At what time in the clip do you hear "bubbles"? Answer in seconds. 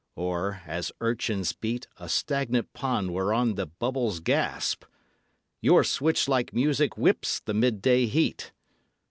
3.67-4.19